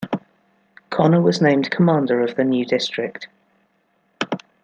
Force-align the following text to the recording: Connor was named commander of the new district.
Connor 0.89 1.21
was 1.21 1.43
named 1.43 1.69
commander 1.69 2.21
of 2.23 2.33
the 2.35 2.43
new 2.43 2.65
district. 2.65 3.27